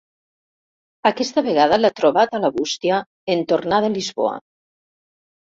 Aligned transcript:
Aquesta 1.09 1.43
vegada 1.49 1.77
l'ha 1.83 1.91
trobat 2.01 2.33
a 2.37 2.41
la 2.45 2.51
bústia, 2.57 2.97
en 3.35 3.47
tornar 3.55 3.83
de 3.87 3.93
Lisboa. 3.99 4.35